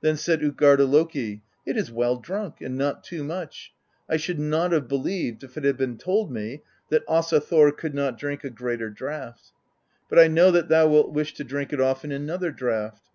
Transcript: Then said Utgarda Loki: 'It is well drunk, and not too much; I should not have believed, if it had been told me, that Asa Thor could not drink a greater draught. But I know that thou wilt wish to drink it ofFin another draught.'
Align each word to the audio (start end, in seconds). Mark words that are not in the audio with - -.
Then 0.00 0.16
said 0.16 0.42
Utgarda 0.42 0.84
Loki: 0.86 1.40
'It 1.64 1.76
is 1.76 1.92
well 1.92 2.16
drunk, 2.16 2.60
and 2.60 2.76
not 2.76 3.04
too 3.04 3.22
much; 3.22 3.72
I 4.10 4.16
should 4.16 4.40
not 4.40 4.72
have 4.72 4.88
believed, 4.88 5.44
if 5.44 5.56
it 5.56 5.62
had 5.62 5.76
been 5.76 5.98
told 5.98 6.32
me, 6.32 6.62
that 6.90 7.04
Asa 7.06 7.40
Thor 7.40 7.70
could 7.70 7.94
not 7.94 8.18
drink 8.18 8.42
a 8.42 8.50
greater 8.50 8.90
draught. 8.90 9.52
But 10.10 10.18
I 10.18 10.26
know 10.26 10.50
that 10.50 10.68
thou 10.68 10.88
wilt 10.88 11.12
wish 11.12 11.34
to 11.34 11.44
drink 11.44 11.72
it 11.72 11.78
ofFin 11.78 12.12
another 12.12 12.50
draught.' 12.50 13.08